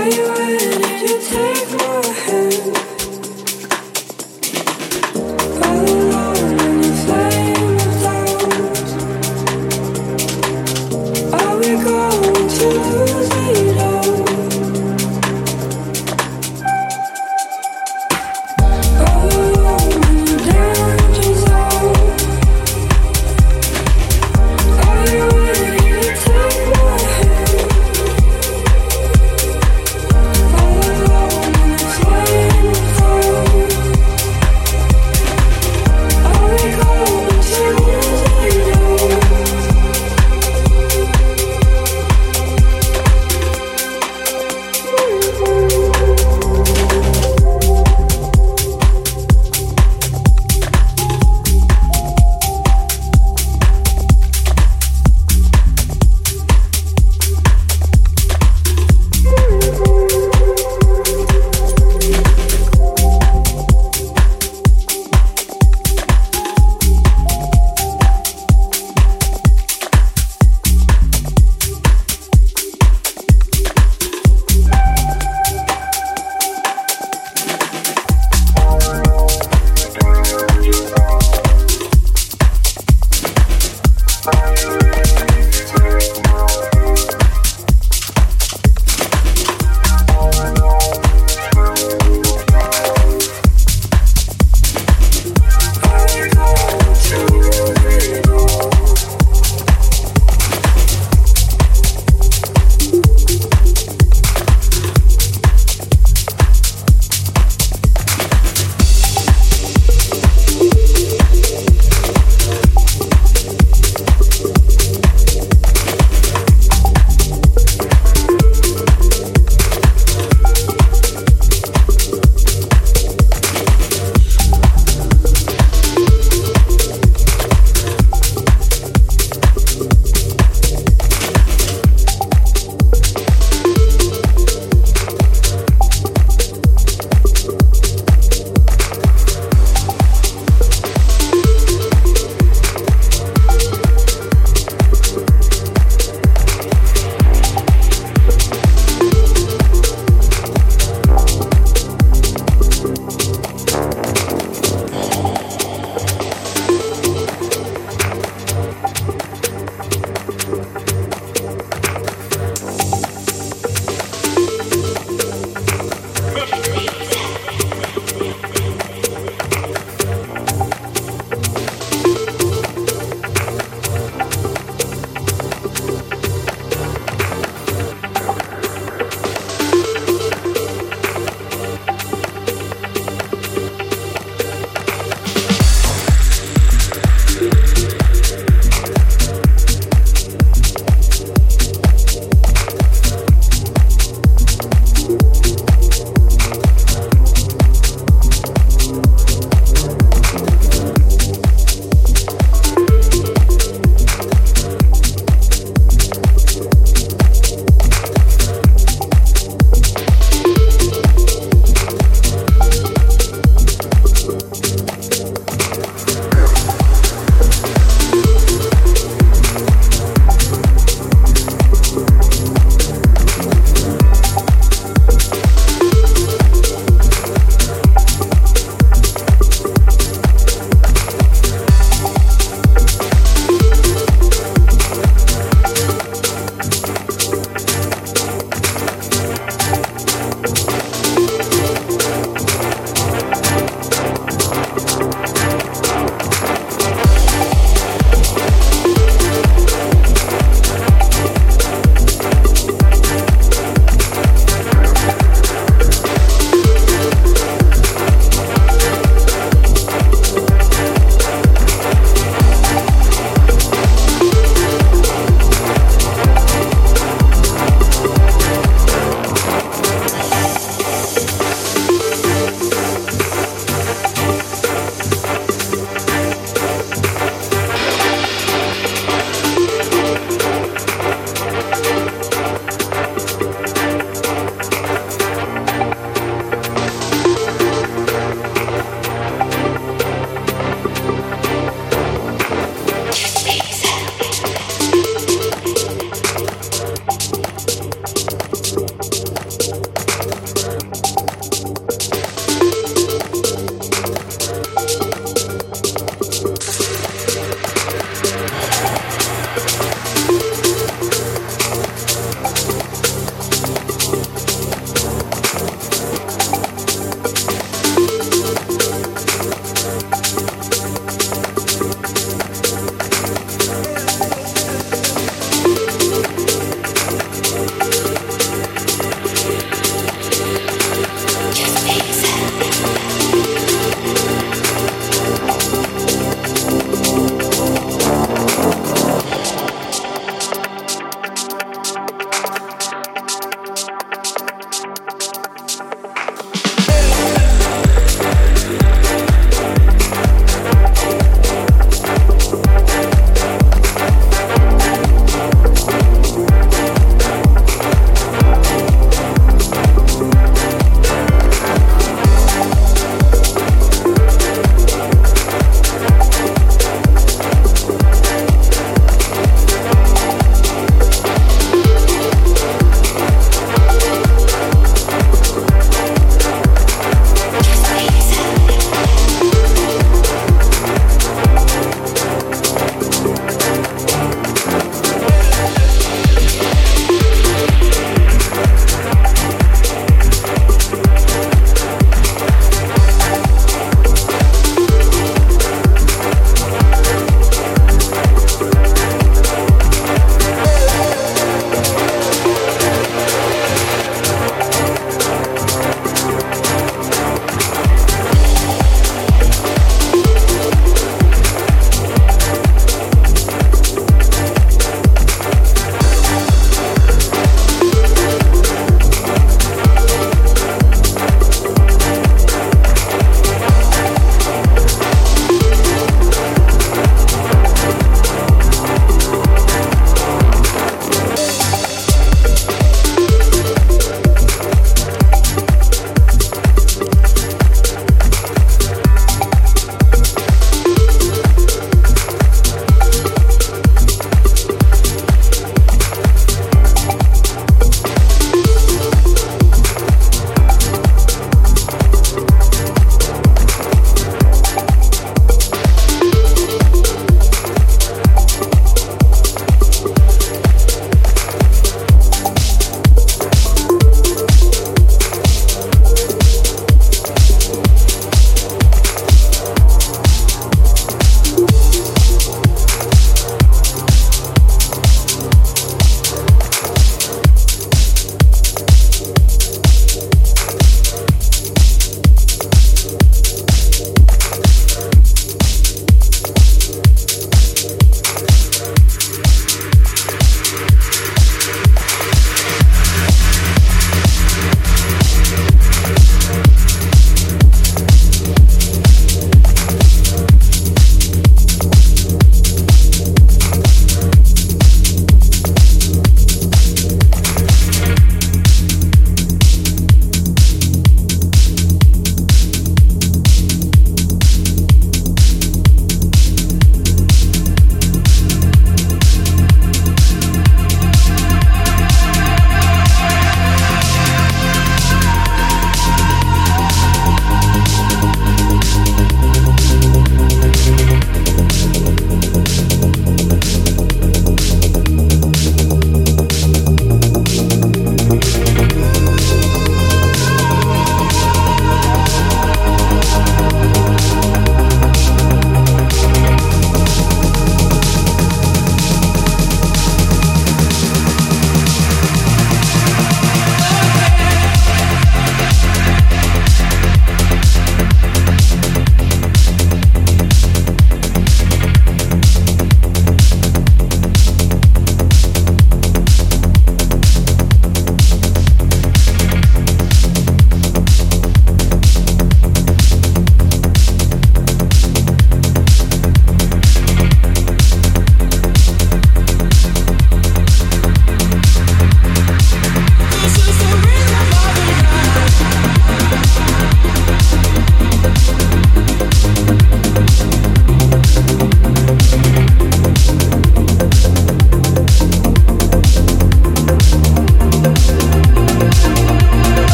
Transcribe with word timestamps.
Why 0.00 0.08
you 0.08 0.49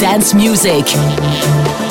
best 0.00 0.34
of 0.34 1.87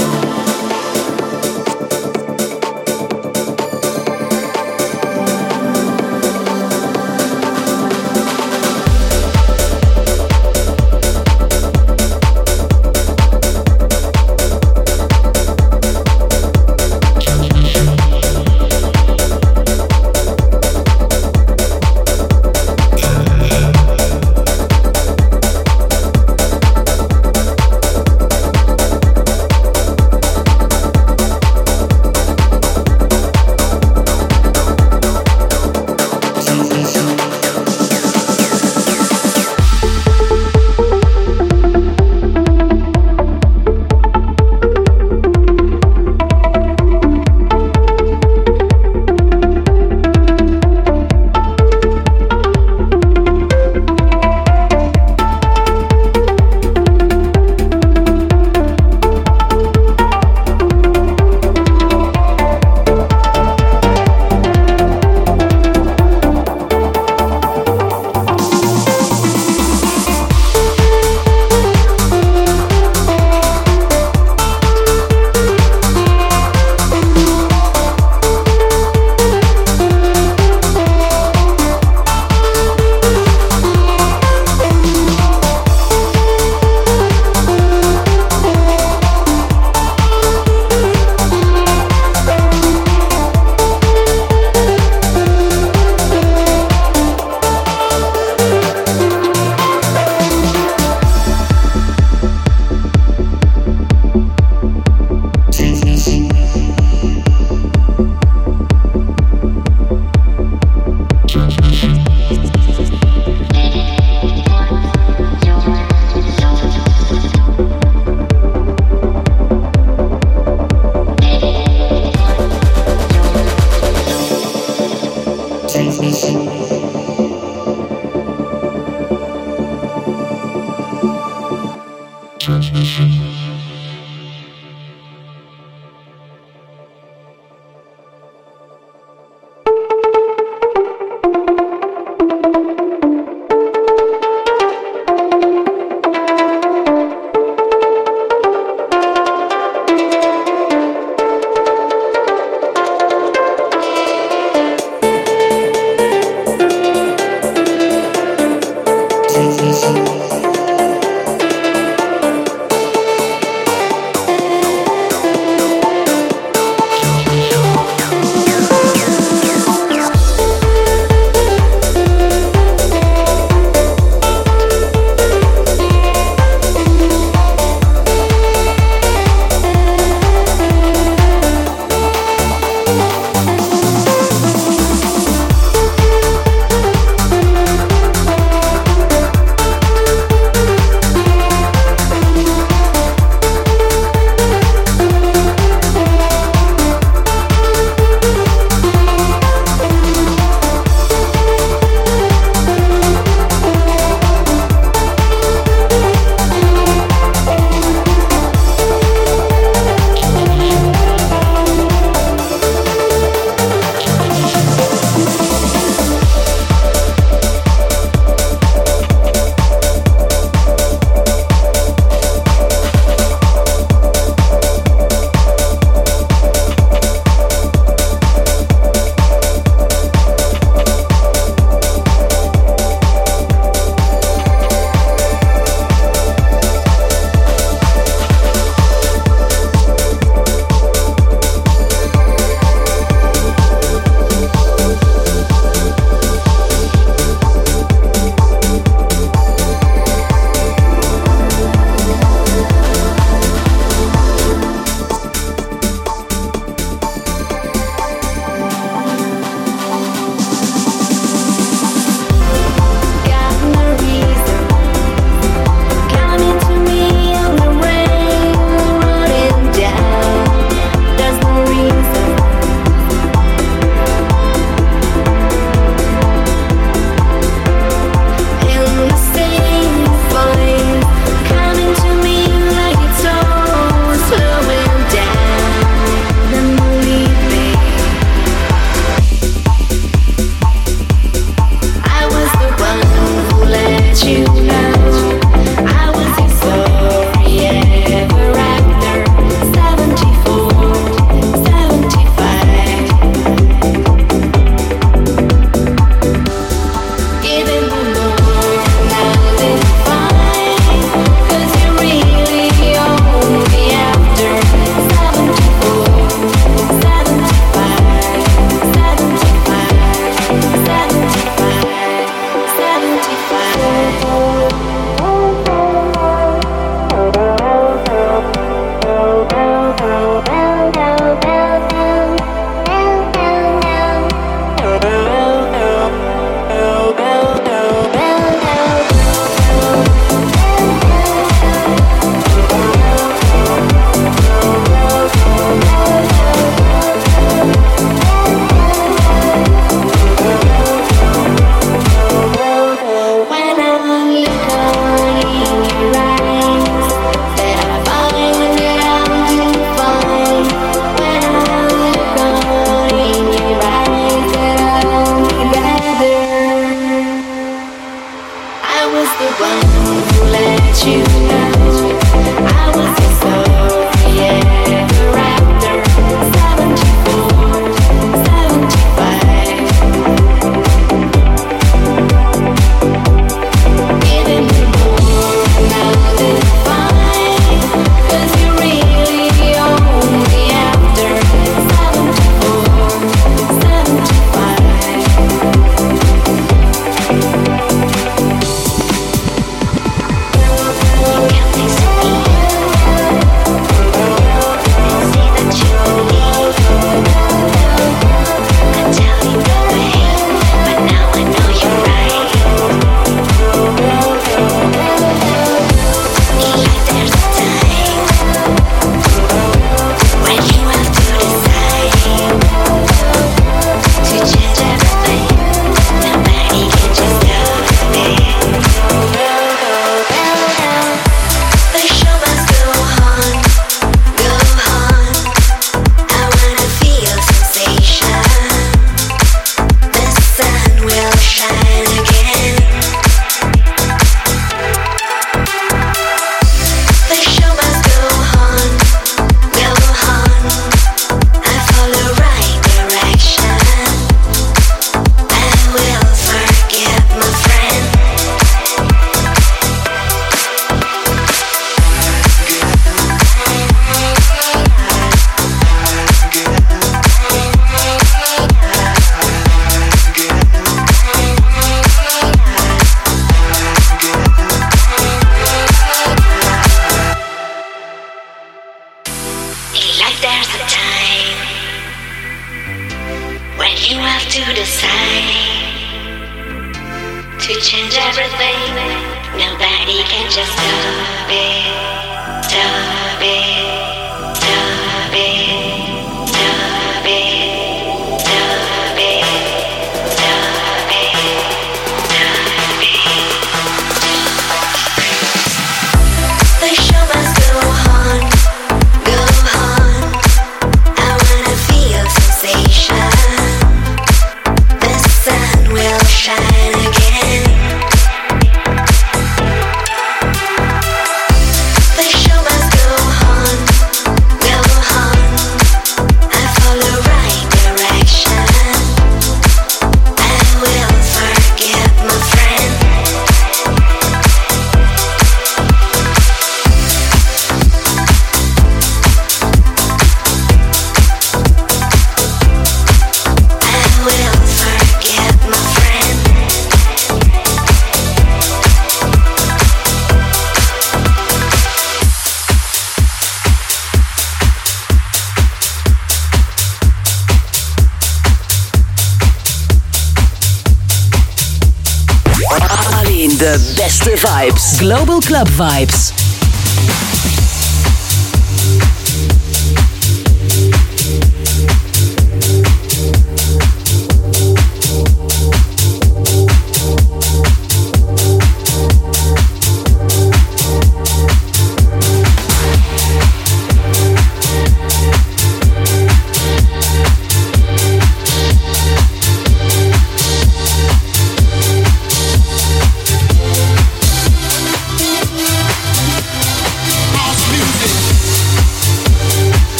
dance 563.97 564.35
vibes. 564.35 564.99
Global 564.99 565.39
Club 565.41 565.67
Vibes. 565.69 566.31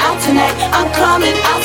out 0.00 0.20
tonight. 0.20 0.54
I'm 0.72 0.92
coming 0.92 1.36
out. 1.44 1.55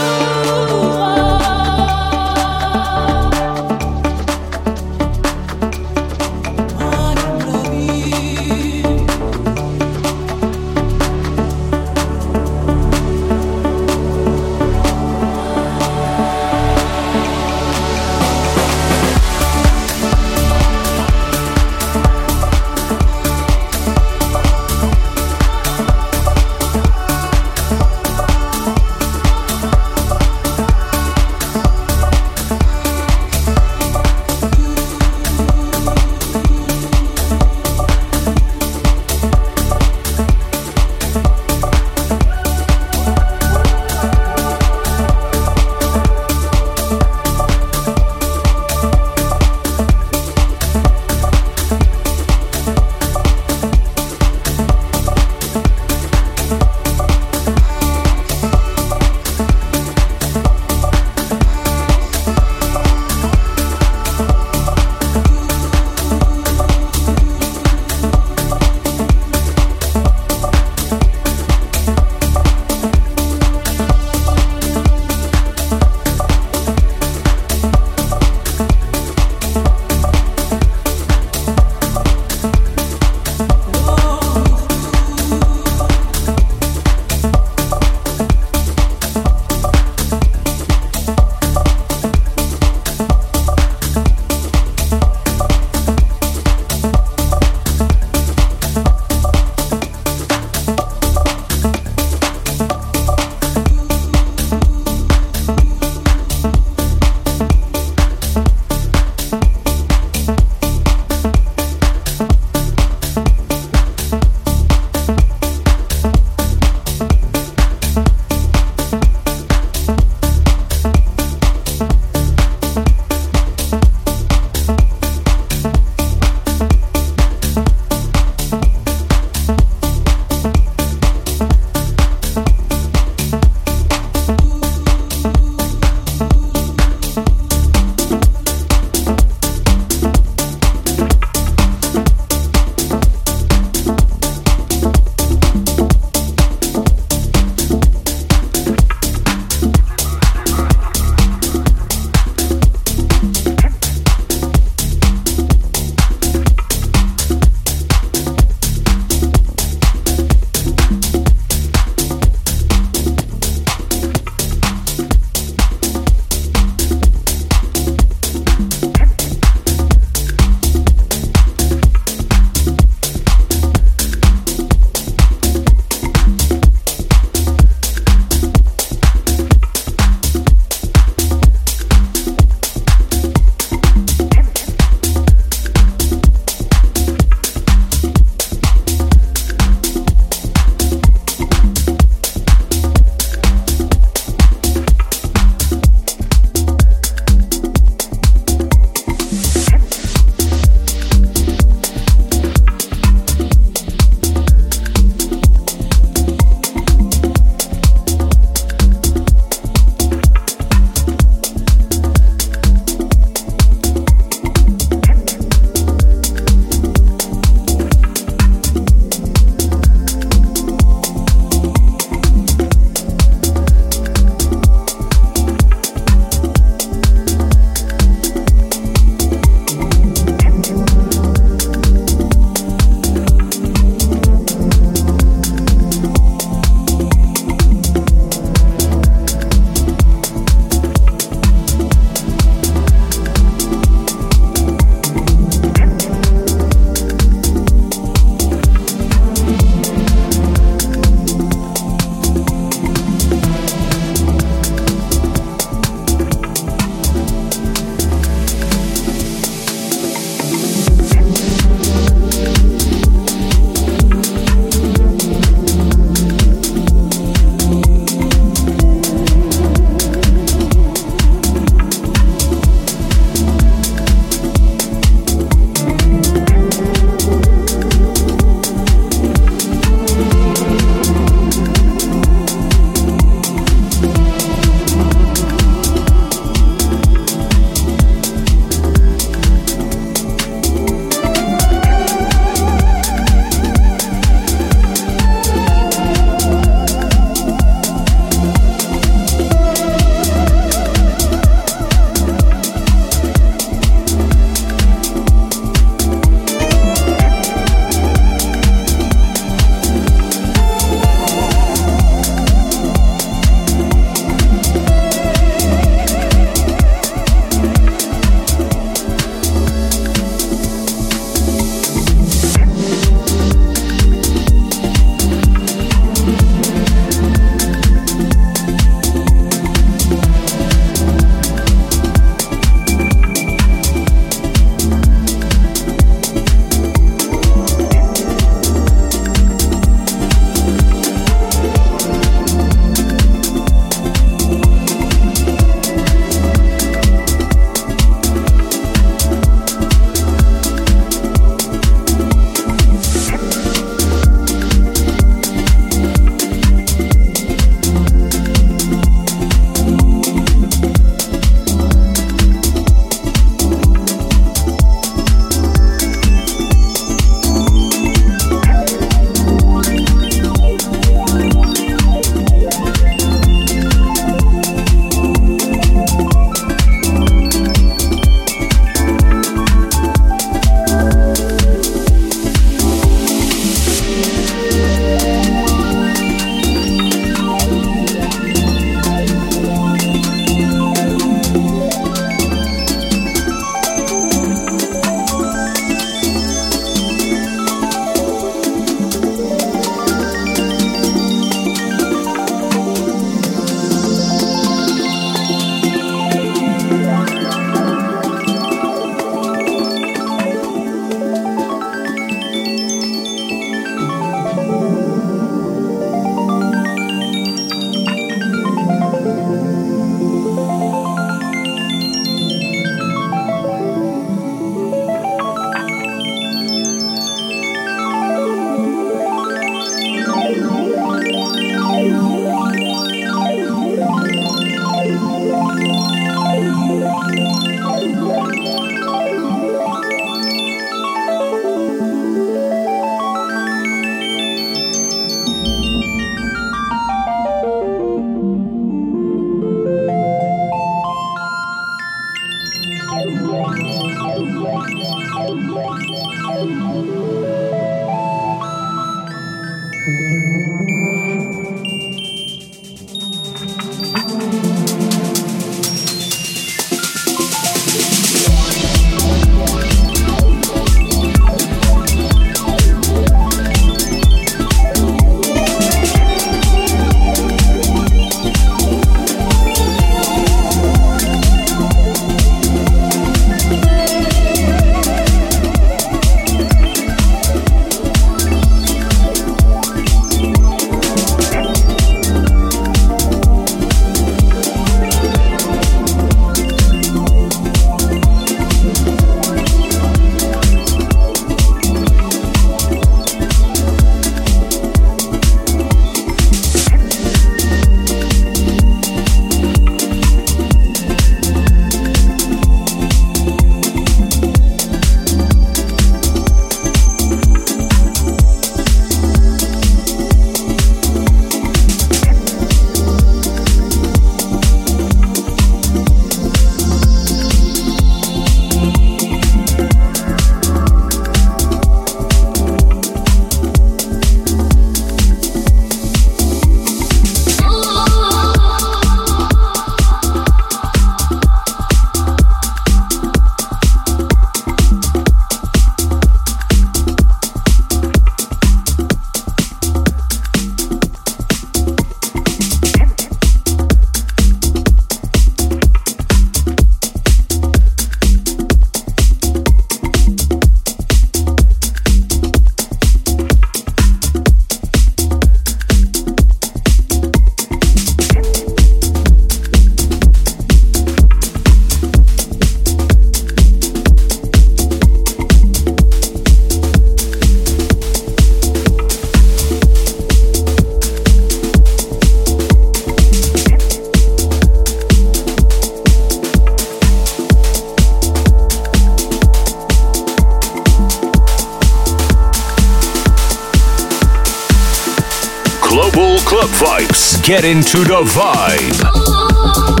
Get 597.41 597.65
into 597.65 597.97
the 598.05 598.23
vibe. 598.23 600.00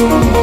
you. 0.00 0.39